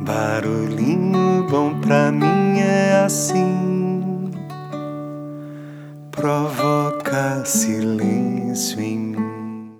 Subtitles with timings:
[0.00, 4.30] Barulhinho bom pra mim é assim,
[6.12, 9.72] provoca silêncio em mim.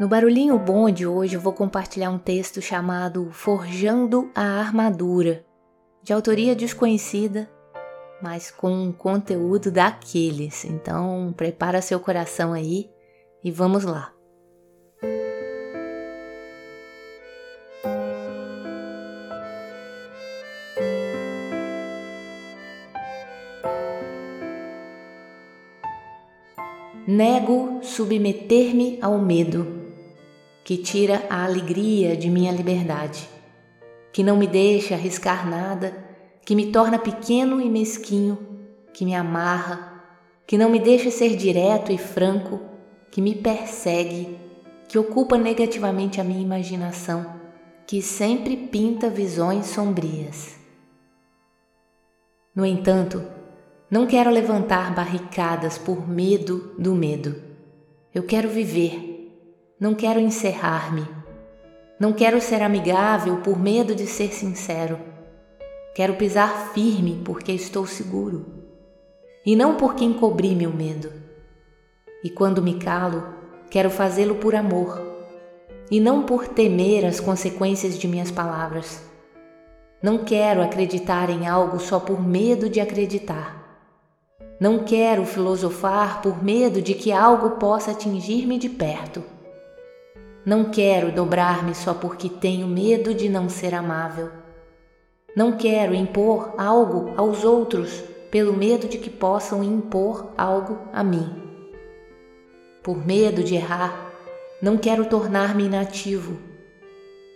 [0.00, 5.44] No Barulhinho Bom de hoje eu vou compartilhar um texto chamado Forjando a Armadura,
[6.02, 7.48] de autoria desconhecida
[8.24, 10.64] mas com um conteúdo daqueles.
[10.64, 12.88] Então, prepara seu coração aí
[13.44, 14.14] e vamos lá.
[27.06, 29.66] Nego submeter-me ao medo,
[30.64, 33.28] que tira a alegria de minha liberdade,
[34.10, 36.03] que não me deixa arriscar nada
[36.44, 38.38] que me torna pequeno e mesquinho,
[38.92, 40.02] que me amarra,
[40.46, 42.60] que não me deixa ser direto e franco,
[43.10, 44.38] que me persegue,
[44.88, 47.40] que ocupa negativamente a minha imaginação,
[47.86, 50.54] que sempre pinta visões sombrias.
[52.54, 53.22] No entanto,
[53.90, 57.34] não quero levantar barricadas por medo do medo.
[58.14, 59.32] Eu quero viver,
[59.80, 61.06] não quero encerrar-me.
[61.98, 65.13] Não quero ser amigável por medo de ser sincero.
[65.94, 68.46] Quero pisar firme porque estou seguro,
[69.46, 71.12] e não porque encobri meu medo.
[72.24, 73.22] E quando me calo,
[73.70, 75.00] quero fazê-lo por amor,
[75.88, 79.04] e não por temer as consequências de minhas palavras.
[80.02, 83.62] Não quero acreditar em algo só por medo de acreditar.
[84.58, 89.22] Não quero filosofar por medo de que algo possa atingir-me de perto.
[90.44, 94.42] Não quero dobrar-me só porque tenho medo de não ser amável.
[95.36, 101.28] Não quero impor algo aos outros pelo medo de que possam impor algo a mim.
[102.84, 104.12] Por medo de errar,
[104.62, 106.38] não quero tornar-me inativo.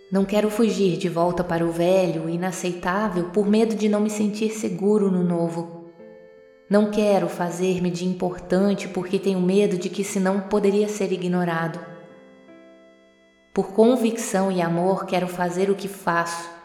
[0.09, 4.51] Não quero fugir de volta para o velho, inaceitável, por medo de não me sentir
[4.51, 5.91] seguro no novo.
[6.69, 11.79] Não quero fazer-me de importante porque tenho medo de que senão poderia ser ignorado.
[13.53, 16.58] Por convicção e amor quero fazer o que faço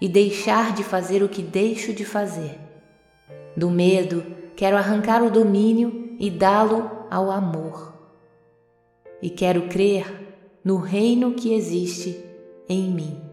[0.00, 2.58] e deixar de fazer o que deixo de fazer.
[3.56, 4.24] Do medo,
[4.54, 7.94] quero arrancar o domínio e dá-lo ao amor.
[9.22, 10.04] E quero crer
[10.62, 12.22] no reino que existe
[12.68, 13.25] em mim.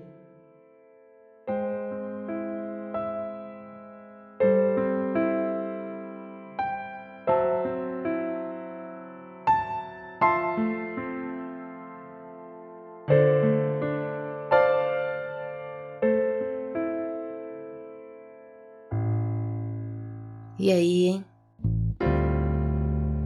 [20.63, 21.25] E aí, hein?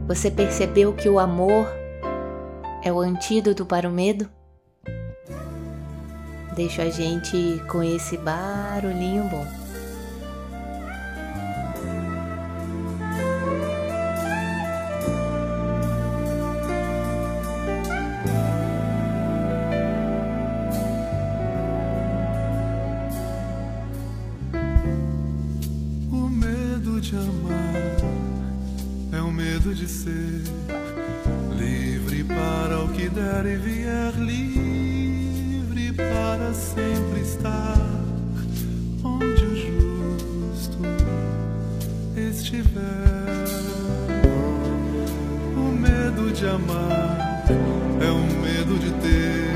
[0.08, 1.68] Você percebeu que o amor
[2.82, 4.28] é o antídoto para o medo?
[6.56, 9.67] Deixa a gente com esse barulhinho bom.
[29.58, 30.42] Medo de ser
[31.58, 37.76] livre para o que der e vier, livre para sempre estar
[39.02, 40.78] onde o justo
[42.16, 43.48] estiver.
[45.56, 47.44] O medo de amar
[48.00, 49.48] é o medo de ter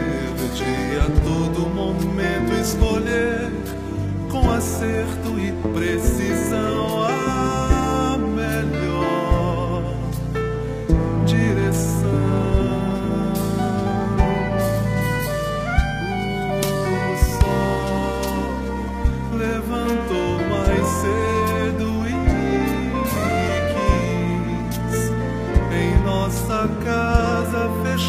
[0.57, 3.53] de a todo momento escolher
[4.29, 6.62] com acerto e precisão.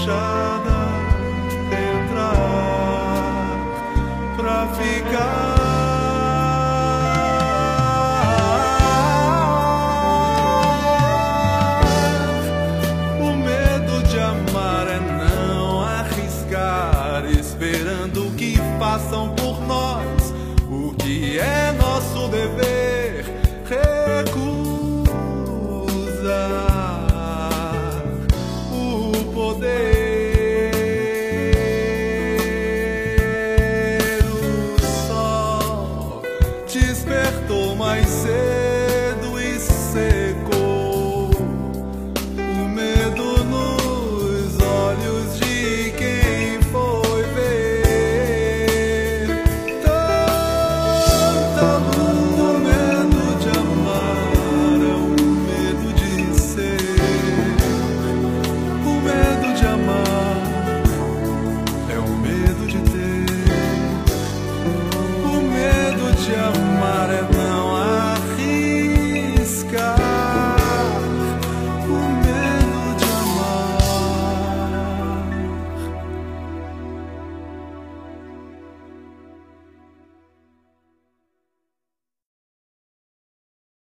[0.04, 0.76] Fechada
[1.72, 2.36] entrar
[4.36, 5.43] pra ficar.